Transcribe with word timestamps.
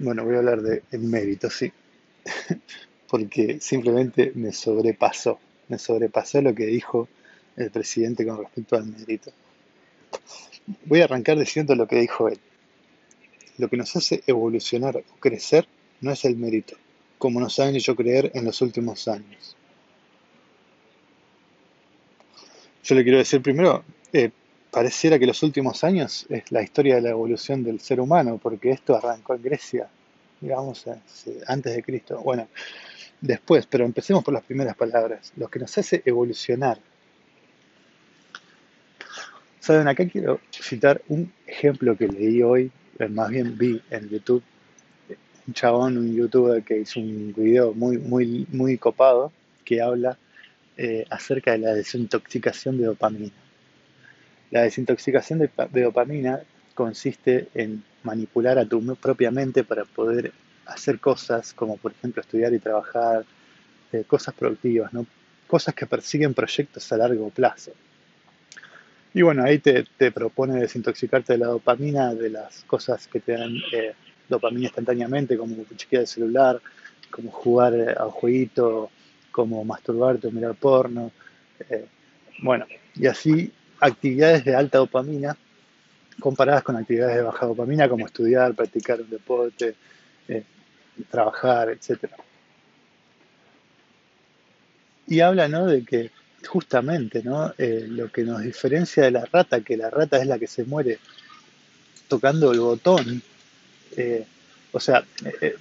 Bueno, 0.00 0.24
voy 0.24 0.36
a 0.36 0.38
hablar 0.38 0.62
de 0.62 0.84
el 0.92 1.00
mérito, 1.00 1.50
sí, 1.50 1.72
porque 3.10 3.58
simplemente 3.60 4.30
me 4.36 4.52
sobrepasó, 4.52 5.40
me 5.68 5.78
sobrepasó 5.78 6.40
lo 6.40 6.54
que 6.54 6.66
dijo 6.66 7.08
el 7.56 7.70
presidente 7.72 8.24
con 8.24 8.38
respecto 8.38 8.76
al 8.76 8.86
mérito. 8.86 9.32
Voy 10.84 11.00
a 11.00 11.04
arrancar 11.04 11.36
diciendo 11.36 11.74
lo 11.74 11.88
que 11.88 11.96
dijo 11.96 12.28
él. 12.28 12.38
Lo 13.56 13.68
que 13.68 13.76
nos 13.76 13.96
hace 13.96 14.22
evolucionar 14.28 14.96
o 14.98 15.02
crecer 15.18 15.66
no 16.00 16.12
es 16.12 16.24
el 16.24 16.36
mérito, 16.36 16.76
como 17.18 17.40
nos 17.40 17.58
han 17.58 17.74
hecho 17.74 17.96
creer 17.96 18.30
en 18.34 18.44
los 18.44 18.62
últimos 18.62 19.08
años. 19.08 19.56
Yo 22.84 22.94
le 22.94 23.02
quiero 23.02 23.18
decir 23.18 23.42
primero, 23.42 23.84
eh, 24.12 24.30
pareciera 24.70 25.18
que 25.18 25.26
los 25.26 25.42
últimos 25.42 25.84
años 25.84 26.26
es 26.28 26.50
la 26.52 26.62
historia 26.62 26.96
de 26.96 27.02
la 27.02 27.10
evolución 27.10 27.64
del 27.64 27.80
ser 27.80 28.00
humano, 28.00 28.38
porque 28.42 28.70
esto 28.70 28.96
arrancó 28.96 29.34
en 29.34 29.42
Grecia, 29.42 29.88
digamos, 30.40 30.84
antes 31.46 31.74
de 31.74 31.82
Cristo. 31.82 32.20
Bueno, 32.22 32.48
después, 33.20 33.66
pero 33.66 33.84
empecemos 33.84 34.24
por 34.24 34.34
las 34.34 34.44
primeras 34.44 34.76
palabras. 34.76 35.32
Lo 35.36 35.48
que 35.48 35.58
nos 35.58 35.76
hace 35.76 36.02
evolucionar. 36.04 36.78
Saben, 39.60 39.88
acá 39.88 40.06
quiero 40.08 40.40
citar 40.50 41.02
un 41.08 41.32
ejemplo 41.46 41.96
que 41.96 42.08
leí 42.08 42.42
hoy, 42.42 42.70
eh, 42.98 43.08
más 43.08 43.28
bien 43.28 43.58
vi 43.58 43.82
en 43.90 44.08
YouTube, 44.08 44.42
un 45.46 45.54
chabón, 45.54 45.98
un 45.98 46.14
youtuber 46.14 46.62
que 46.62 46.78
hizo 46.78 47.00
un 47.00 47.34
video 47.36 47.74
muy, 47.74 47.98
muy, 47.98 48.46
muy 48.50 48.78
copado 48.78 49.32
que 49.64 49.82
habla 49.82 50.16
eh, 50.76 51.04
acerca 51.10 51.52
de 51.52 51.58
la 51.58 51.74
desintoxicación 51.74 52.78
de 52.78 52.84
dopamina. 52.84 53.47
La 54.50 54.62
desintoxicación 54.62 55.38
de, 55.38 55.82
dopamina 55.82 56.40
consiste 56.74 57.48
en 57.54 57.82
manipular 58.02 58.58
a 58.58 58.64
tu 58.64 58.80
propia 58.96 59.30
mente 59.30 59.64
para 59.64 59.84
poder 59.84 60.32
hacer 60.66 61.00
cosas 61.00 61.52
como 61.52 61.76
por 61.76 61.92
ejemplo 61.92 62.22
estudiar 62.22 62.52
y 62.54 62.58
trabajar, 62.58 63.24
eh, 63.92 64.04
cosas 64.06 64.34
productivas, 64.34 64.92
¿no? 64.92 65.06
cosas 65.46 65.74
que 65.74 65.86
persiguen 65.86 66.34
proyectos 66.34 66.90
a 66.92 66.96
largo 66.96 67.30
plazo. 67.30 67.72
Y 69.14 69.22
bueno, 69.22 69.42
ahí 69.42 69.58
te, 69.58 69.84
propone 70.12 70.60
desintoxicarte 70.60 71.32
de 71.32 71.38
la 71.38 71.46
dopamina, 71.46 72.14
de 72.14 72.30
las 72.30 72.64
cosas 72.64 73.06
que 73.06 73.20
te 73.20 73.32
dan 73.32 73.56
eh, 73.72 73.94
dopamina 74.28 74.64
instantáneamente, 74.64 75.36
como 75.36 75.56
chequear 75.74 76.02
el 76.02 76.06
celular, 76.06 76.60
como 77.10 77.30
jugar 77.30 77.74
eh, 77.74 77.94
a 77.96 78.04
un 78.04 78.12
jueguito, 78.12 78.90
como 79.30 79.64
masturbarte 79.64 80.28
o 80.28 80.30
mirar 80.30 80.54
porno. 80.54 81.10
bueno, 82.42 82.66
y 82.94 83.06
así 83.06 83.52
actividades 83.80 84.44
de 84.44 84.54
alta 84.54 84.78
dopamina 84.78 85.36
comparadas 86.20 86.62
con 86.62 86.76
actividades 86.76 87.16
de 87.16 87.22
baja 87.22 87.46
dopamina 87.46 87.88
como 87.88 88.06
estudiar, 88.06 88.54
practicar 88.54 89.00
un 89.00 89.10
deporte, 89.10 89.74
eh, 90.26 90.42
trabajar, 91.10 91.70
etc. 91.70 92.10
Y 95.06 95.20
habla 95.20 95.48
¿no? 95.48 95.66
de 95.66 95.84
que 95.84 96.10
justamente 96.46 97.22
¿no? 97.22 97.52
Eh, 97.58 97.86
lo 97.88 98.10
que 98.10 98.22
nos 98.22 98.42
diferencia 98.42 99.04
de 99.04 99.12
la 99.12 99.24
rata, 99.26 99.60
que 99.60 99.76
la 99.76 99.90
rata 99.90 100.18
es 100.18 100.26
la 100.26 100.38
que 100.38 100.46
se 100.46 100.64
muere 100.64 100.98
tocando 102.08 102.52
el 102.52 102.60
botón, 102.60 103.22
eh, 103.96 104.24
o 104.72 104.80
sea, 104.80 105.04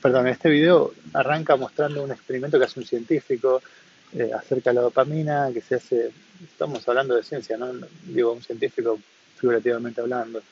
perdón, 0.00 0.28
este 0.28 0.48
video 0.48 0.92
arranca 1.12 1.56
mostrando 1.56 2.04
un 2.04 2.12
experimento 2.12 2.58
que 2.58 2.64
hace 2.64 2.80
un 2.80 2.86
científico 2.86 3.62
acerca 4.34 4.70
de 4.70 4.74
la 4.74 4.82
dopamina, 4.82 5.50
que 5.52 5.60
se 5.60 5.76
hace 5.76 6.12
estamos 6.44 6.86
hablando 6.88 7.14
de 7.14 7.22
ciencia, 7.22 7.56
¿no? 7.56 7.72
digo 8.04 8.32
un 8.32 8.42
científico 8.42 8.98
figurativamente 9.36 10.00
hablando, 10.00 10.42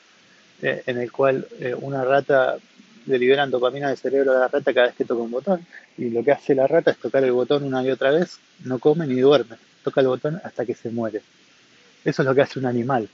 eh, 0.61 0.83
en 0.85 0.97
el 0.97 1.11
cual 1.11 1.47
eh, 1.59 1.75
una 1.79 2.03
rata 2.03 2.57
le 3.05 3.17
liberan 3.17 3.49
dopamina 3.49 3.89
del 3.89 3.97
cerebro 3.97 4.31
a 4.31 4.39
la 4.39 4.47
rata 4.47 4.73
cada 4.73 4.87
vez 4.87 4.95
que 4.95 5.05
toca 5.05 5.23
un 5.23 5.31
botón, 5.31 5.65
y 5.97 6.09
lo 6.09 6.23
que 6.23 6.31
hace 6.31 6.53
la 6.55 6.67
rata 6.67 6.91
es 6.91 6.97
tocar 6.97 7.23
el 7.23 7.31
botón 7.31 7.63
una 7.63 7.83
y 7.83 7.89
otra 7.89 8.11
vez, 8.11 8.39
no 8.63 8.79
come 8.79 9.07
ni 9.07 9.19
duerme, 9.19 9.57
toca 9.83 10.01
el 10.01 10.07
botón 10.07 10.39
hasta 10.43 10.65
que 10.65 10.75
se 10.75 10.89
muere. 10.89 11.21
Eso 12.03 12.21
es 12.21 12.27
lo 12.27 12.35
que 12.35 12.41
hace 12.41 12.59
un 12.59 12.65
animal. 12.65 13.09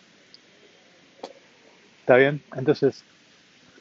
¿Está 2.02 2.16
bien? 2.16 2.42
Entonces, 2.56 3.04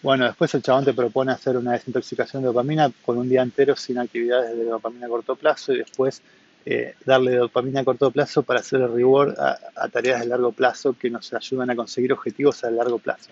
bueno, 0.02 0.26
después 0.26 0.52
el 0.54 0.62
chabón 0.62 0.84
te 0.84 0.92
propone 0.92 1.32
hacer 1.32 1.56
una 1.56 1.72
desintoxicación 1.72 2.42
de 2.42 2.48
dopamina 2.48 2.90
con 3.04 3.18
un 3.18 3.28
día 3.28 3.42
entero 3.42 3.74
sin 3.76 3.98
actividades 3.98 4.56
de 4.56 4.64
dopamina 4.64 5.06
a 5.06 5.08
corto 5.08 5.36
plazo 5.36 5.72
y 5.72 5.78
después 5.78 6.22
eh, 6.68 6.96
darle 7.04 7.36
dopamina 7.36 7.82
a 7.82 7.84
corto 7.84 8.10
plazo 8.10 8.42
para 8.42 8.58
hacer 8.58 8.80
el 8.80 8.92
reward 8.92 9.38
a, 9.38 9.88
tareas 9.88 10.18
de 10.18 10.26
largo 10.26 10.50
plazo 10.50 10.94
que 10.98 11.08
nos 11.08 11.32
ayudan 11.32 11.70
a 11.70 11.76
conseguir 11.76 12.12
objetivos 12.12 12.64
a 12.64 12.70
largo 12.72 12.98
plazo. 12.98 13.30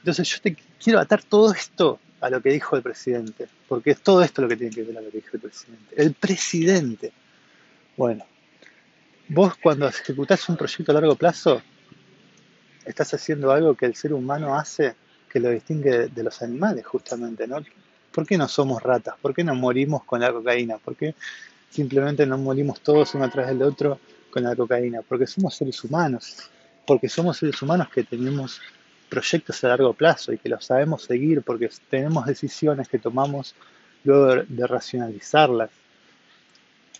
Entonces 0.00 0.28
yo 0.28 0.38
te 0.42 0.54
quiero 0.78 1.00
atar 1.00 1.22
todo 1.22 1.50
esto 1.50 1.98
a 2.20 2.28
lo 2.28 2.42
que 2.42 2.50
dijo 2.50 2.76
el 2.76 2.82
presidente, 2.82 3.48
porque 3.68 3.92
es 3.92 4.02
todo 4.02 4.22
esto 4.22 4.42
lo 4.42 4.48
que 4.48 4.56
tiene 4.56 4.74
que 4.74 4.82
ver 4.82 4.98
a 4.98 5.00
lo 5.00 5.10
que 5.10 5.16
dijo 5.16 5.30
el 5.32 5.40
presidente. 5.40 5.94
El 5.96 6.12
presidente. 6.12 7.12
Bueno, 7.96 8.26
vos 9.28 9.54
cuando 9.62 9.88
ejecutás 9.88 10.46
un 10.50 10.58
proyecto 10.58 10.92
a 10.92 10.94
largo 10.94 11.16
plazo, 11.16 11.62
estás 12.84 13.14
haciendo 13.14 13.50
algo 13.50 13.74
que 13.76 13.86
el 13.86 13.94
ser 13.94 14.12
humano 14.12 14.54
hace 14.54 14.94
que 15.30 15.40
lo 15.40 15.48
distingue 15.48 16.08
de 16.08 16.22
los 16.22 16.42
animales, 16.42 16.84
justamente, 16.84 17.46
¿no? 17.46 17.64
¿Por 18.12 18.26
qué 18.26 18.36
no 18.36 18.46
somos 18.46 18.82
ratas? 18.82 19.14
¿Por 19.22 19.34
qué 19.34 19.42
no 19.42 19.54
morimos 19.54 20.04
con 20.04 20.20
la 20.20 20.30
cocaína? 20.30 20.76
¿Por 20.76 20.96
qué 20.96 21.14
simplemente 21.70 22.26
nos 22.26 22.40
morimos 22.40 22.80
todos 22.80 23.14
uno 23.14 23.24
atrás 23.24 23.48
del 23.48 23.62
otro 23.62 23.98
con 24.30 24.42
la 24.42 24.54
cocaína, 24.54 25.02
porque 25.02 25.26
somos 25.26 25.54
seres 25.54 25.82
humanos, 25.84 26.50
porque 26.86 27.08
somos 27.08 27.38
seres 27.38 27.60
humanos 27.62 27.88
que 27.90 28.04
tenemos 28.04 28.60
proyectos 29.08 29.62
a 29.64 29.68
largo 29.68 29.94
plazo 29.94 30.32
y 30.32 30.38
que 30.38 30.48
los 30.48 30.64
sabemos 30.64 31.02
seguir 31.02 31.42
porque 31.42 31.70
tenemos 31.88 32.26
decisiones 32.26 32.88
que 32.88 32.98
tomamos 32.98 33.54
luego 34.04 34.44
de 34.46 34.66
racionalizarlas. 34.66 35.70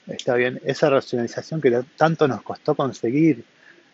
Está 0.06 0.34
bien, 0.34 0.60
esa 0.64 0.88
racionalización 0.88 1.60
que 1.60 1.84
tanto 1.96 2.26
nos 2.26 2.42
costó 2.42 2.74
conseguir, 2.74 3.44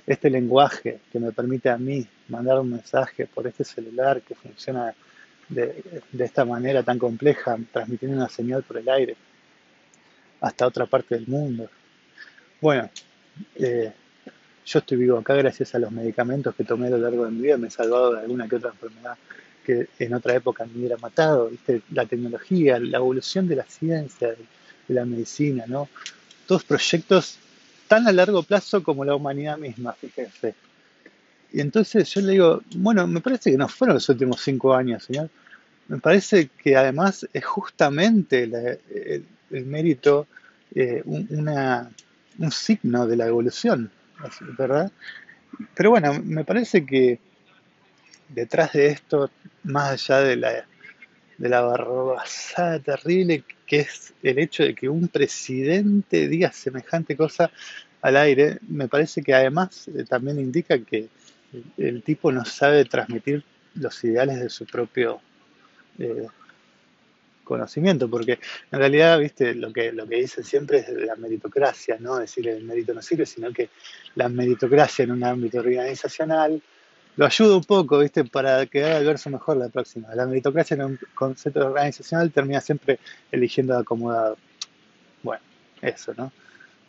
este 0.06 0.28
lenguaje 0.28 1.00
que 1.10 1.18
me 1.18 1.32
permite 1.32 1.70
a 1.70 1.78
mí 1.78 2.06
mandar 2.28 2.60
un 2.60 2.70
mensaje 2.70 3.26
por 3.26 3.46
este 3.46 3.64
celular 3.64 4.20
que 4.20 4.34
funciona 4.34 4.94
de, 5.48 6.02
de 6.12 6.24
esta 6.24 6.44
manera 6.44 6.82
tan 6.82 6.98
compleja, 6.98 7.56
transmitiendo 7.72 8.18
una 8.18 8.28
señal 8.28 8.62
por 8.62 8.76
el 8.76 8.88
aire 8.88 9.16
hasta 10.44 10.66
otra 10.66 10.86
parte 10.86 11.14
del 11.14 11.26
mundo. 11.26 11.68
Bueno, 12.60 12.90
eh, 13.56 13.92
yo 14.64 14.78
estoy 14.78 14.98
vivo 14.98 15.18
acá 15.18 15.34
gracias 15.34 15.74
a 15.74 15.78
los 15.78 15.90
medicamentos 15.90 16.54
que 16.54 16.64
tomé 16.64 16.88
a 16.88 16.90
lo 16.90 16.98
largo 16.98 17.24
de 17.24 17.30
mi 17.30 17.42
vida, 17.42 17.56
me 17.56 17.68
he 17.68 17.70
salvado 17.70 18.14
de 18.14 18.20
alguna 18.20 18.48
que 18.48 18.56
otra 18.56 18.70
enfermedad 18.70 19.16
que 19.64 19.88
en 19.98 20.12
otra 20.12 20.34
época 20.34 20.66
me 20.66 20.78
hubiera 20.78 20.98
matado, 20.98 21.48
¿viste? 21.48 21.80
la 21.90 22.04
tecnología, 22.04 22.78
la 22.78 22.98
evolución 22.98 23.48
de 23.48 23.56
la 23.56 23.64
ciencia, 23.64 24.28
de, 24.28 24.36
la 24.88 25.06
medicina, 25.06 25.64
¿no? 25.66 25.88
Todos 26.46 26.64
proyectos 26.64 27.38
tan 27.88 28.06
a 28.06 28.12
largo 28.12 28.42
plazo 28.42 28.82
como 28.82 29.02
la 29.02 29.14
humanidad 29.14 29.56
misma, 29.56 29.94
fíjense. 29.94 30.54
Y 31.50 31.62
entonces 31.62 32.12
yo 32.12 32.20
le 32.20 32.32
digo, 32.32 32.62
bueno, 32.76 33.06
me 33.06 33.22
parece 33.22 33.50
que 33.50 33.56
no 33.56 33.66
fueron 33.68 33.94
los 33.94 34.06
últimos 34.10 34.42
cinco 34.42 34.74
años, 34.74 35.04
señor. 35.04 35.30
Me 35.88 35.98
parece 35.98 36.50
que 36.62 36.76
además 36.76 37.26
es 37.32 37.44
justamente 37.46 38.46
la, 38.46 38.76
el 38.90 39.24
mérito 39.50 40.26
eh, 40.74 41.02
un, 41.04 42.50
signo 42.50 43.06
de 43.06 43.16
la 43.16 43.26
evolución, 43.26 43.90
¿verdad? 44.58 44.90
Pero 45.74 45.90
bueno, 45.90 46.20
me 46.24 46.44
parece 46.44 46.84
que 46.84 47.18
detrás 48.28 48.72
de 48.72 48.88
esto, 48.88 49.30
más 49.62 49.92
allá 49.92 50.20
de 50.20 50.36
la, 50.36 50.66
de 51.38 51.48
la 51.48 51.60
barbasada 51.60 52.80
terrible 52.80 53.44
que 53.66 53.80
es 53.80 54.14
el 54.22 54.38
hecho 54.38 54.62
de 54.62 54.74
que 54.74 54.88
un 54.88 55.08
presidente 55.08 56.28
diga 56.28 56.52
semejante 56.52 57.16
cosa 57.16 57.50
al 58.02 58.16
aire, 58.16 58.58
me 58.68 58.88
parece 58.88 59.22
que 59.22 59.34
además 59.34 59.88
eh, 59.88 60.04
también 60.04 60.38
indica 60.38 60.78
que 60.78 61.08
el, 61.78 62.02
tipo 62.02 62.30
no 62.32 62.44
sabe 62.44 62.84
transmitir 62.84 63.44
los 63.74 64.02
ideales 64.04 64.40
de 64.40 64.50
su 64.50 64.66
propio 64.66 65.20
eh, 65.98 66.26
conocimiento, 67.44 68.08
porque 68.08 68.38
en 68.72 68.78
realidad, 68.78 69.18
viste, 69.18 69.54
lo 69.54 69.72
que, 69.72 69.92
lo 69.92 70.06
que 70.06 70.16
dicen 70.16 70.44
siempre 70.44 70.78
es 70.78 70.88
la 70.88 71.14
meritocracia, 71.16 71.96
¿no? 72.00 72.16
Decir 72.16 72.48
el 72.48 72.64
mérito 72.64 72.94
no 72.94 73.02
sirve, 73.02 73.26
sino 73.26 73.52
que 73.52 73.70
la 74.14 74.28
meritocracia 74.28 75.04
en 75.04 75.12
un 75.12 75.24
ámbito 75.24 75.58
organizacional 75.58 76.60
lo 77.16 77.26
ayuda 77.26 77.56
un 77.56 77.64
poco, 77.64 77.98
viste, 77.98 78.24
para 78.24 78.66
que 78.66 78.84
haga 78.84 78.98
el 78.98 79.06
verso 79.06 79.30
mejor 79.30 79.56
la 79.56 79.68
próxima. 79.68 80.12
La 80.14 80.26
meritocracia 80.26 80.74
en 80.74 80.82
un 80.82 80.98
concepto 81.14 81.64
organizacional 81.64 82.32
termina 82.32 82.60
siempre 82.60 82.98
eligiendo 83.30 83.76
acomodado. 83.78 84.36
Bueno, 85.22 85.42
eso, 85.80 86.12
¿no? 86.16 86.32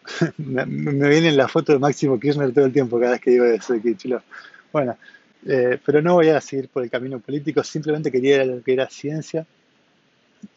me, 0.37 0.65
me, 0.65 1.09
viene 1.09 1.31
la 1.31 1.47
foto 1.47 1.73
de 1.73 1.79
Máximo 1.79 2.19
Kirchner 2.19 2.53
todo 2.53 2.65
el 2.65 2.73
tiempo 2.73 2.99
cada 2.99 3.13
vez 3.13 3.21
que 3.21 3.31
digo 3.31 3.45
eso, 3.45 3.79
que 3.81 3.95
chulo. 3.95 4.23
Bueno, 4.71 4.97
eh, 5.45 5.79
pero 5.85 6.01
no 6.01 6.15
voy 6.15 6.29
a 6.29 6.41
seguir 6.41 6.69
por 6.69 6.83
el 6.83 6.89
camino 6.89 7.19
político, 7.19 7.63
simplemente 7.63 8.11
quería 8.11 8.43
lo 8.45 8.63
que 8.63 8.73
era 8.73 8.89
ciencia 8.89 9.45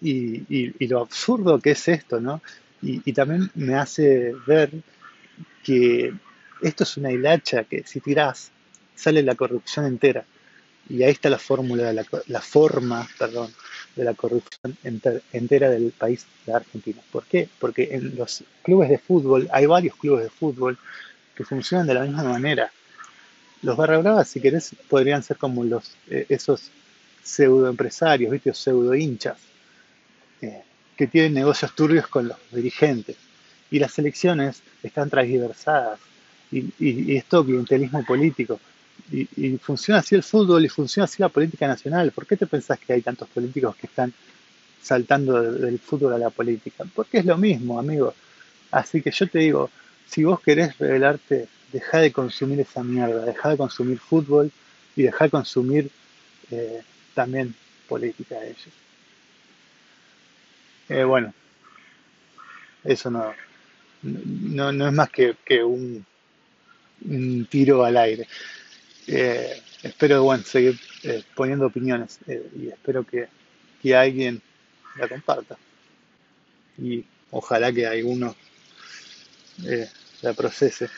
y, 0.01 0.87
lo 0.87 1.01
absurdo 1.01 1.59
que 1.59 1.73
es 1.73 1.89
esto, 1.89 2.21
¿no? 2.21 2.43
Y, 2.83 3.13
también 3.13 3.51
me 3.55 3.75
hace 3.75 4.35
ver 4.47 4.71
que 5.65 6.13
esto 6.63 6.85
es 6.85 6.97
una 6.97 7.13
hilacha 7.13 7.65
que 7.65 7.85
si 7.85 8.01
tirás 8.01 8.51
sale 8.95 9.23
la 9.23 9.35
corrupción 9.35 9.87
entera. 9.87 10.25
Y 10.89 11.03
ahí 11.03 11.13
está 11.13 11.29
la 11.29 11.39
fórmula, 11.39 11.93
la, 11.93 12.07
la 12.29 12.41
forma, 12.41 13.07
perdón, 13.19 13.53
de 13.95 14.05
la 14.05 14.15
corrupción 14.15 14.77
entera 15.33 15.69
del 15.69 15.93
país 15.93 16.25
de 16.47 16.55
Argentina. 16.55 17.03
¿Por 17.13 17.25
qué? 17.25 17.49
Porque 17.59 17.91
en 17.93 18.17
los 18.17 18.43
clubes 18.63 18.89
de 18.89 18.99
fútbol, 18.99 19.49
hay 19.53 19.67
varios 19.67 19.97
clubes 19.97 20.25
de 20.25 20.31
fútbol 20.31 20.79
que 21.35 21.45
funcionan 21.45 21.87
de 21.87 21.95
la 21.95 22.03
misma 22.05 22.25
manera. 22.25 22.73
Los 23.63 23.77
barra 23.77 23.99
bravas, 23.99 24.29
si 24.29 24.41
querés, 24.41 24.75
podrían 24.89 25.23
ser 25.23 25.37
como 25.37 25.63
los, 25.65 25.93
eh, 26.09 26.27
esos 26.29 26.71
pseudo 27.23 27.69
empresarios, 27.69 28.33
¿viste? 28.33 28.55
pseudo 28.55 28.95
hinchas, 28.95 29.37
eh, 30.43 30.63
que 30.97 31.07
tienen 31.07 31.35
negocios 31.35 31.75
turbios 31.75 32.07
con 32.09 32.29
los 32.29 32.39
dirigentes. 32.51 33.17
Y 33.71 33.79
las 33.79 33.99
elecciones 33.99 34.63
están 34.83 35.11
transversadas 35.11 36.01
y, 36.51 36.59
y, 36.79 37.13
y 37.13 37.17
es 37.17 37.25
todo 37.27 37.45
clientelismo 37.45 38.05
político. 38.05 38.59
Y, 39.11 39.57
funciona 39.59 40.01
así 40.01 40.15
el 40.15 40.23
fútbol 40.23 40.65
y 40.65 40.69
funciona 40.69 41.05
así 41.05 41.23
la 41.23 41.29
política 41.29 41.67
nacional. 41.67 42.13
¿Por 42.13 42.27
qué 42.27 42.37
te 42.37 42.47
pensás 42.47 42.79
que 42.79 42.93
hay 42.93 43.03
tantos 43.03 43.29
políticos 43.29 43.77
que 43.77 43.87
están 43.87 44.13
saltando 44.83 45.41
del 45.41 45.79
fútbol 45.79 46.13
a 46.15 46.19
la 46.19 46.31
política? 46.31 46.85
Porque 46.95 47.19
es 47.19 47.25
lo 47.25 47.37
mismo, 47.39 47.79
amigo. 47.79 48.15
Así 48.71 49.01
que 49.01 49.11
yo 49.11 49.27
te 49.29 49.39
digo, 49.39 49.71
si 50.07 50.25
vos 50.25 50.41
querés 50.41 50.77
revelarte, 50.79 51.49
deja 51.73 51.99
de 51.99 52.13
consumir 52.13 52.61
esa 52.61 52.83
mierda, 52.83 53.25
deja 53.25 53.51
de 53.51 53.57
consumir 53.57 53.99
fútbol 53.99 54.51
y 54.97 55.03
deja 55.03 55.25
de 55.25 55.31
consumir 55.31 55.91
eh, 56.51 56.83
también 57.15 57.55
política 57.89 58.39
de 58.41 58.49
ellos. 58.49 58.88
Eh, 60.89 61.05
bueno, 61.05 61.35
eso 62.85 63.11
no, 63.11 63.35
no, 64.03 64.73
no 64.73 64.87
es 64.87 64.93
más 64.93 65.11
que, 65.11 65.37
que 65.45 65.63
un, 65.63 66.05
un 67.05 67.47
tiro 67.47 67.85
al 67.85 67.97
aire. 67.97 68.27
Eh, 69.07 69.63
espero 69.83 70.23
bueno, 70.23 70.45
seguir 70.45 70.79
eh, 71.03 71.23
poniendo 71.35 71.67
opiniones 71.67 72.19
eh, 72.27 72.47
y 72.57 72.69
espero 72.69 73.05
que, 73.05 73.29
que, 73.83 73.97
alguien 73.97 74.41
la 74.97 75.09
comparta. 75.09 75.57
Y 76.79 77.05
ojalá 77.31 77.73
que 77.73 77.87
alguno 77.87 78.35
la 80.23 80.33
procese. 80.35 80.89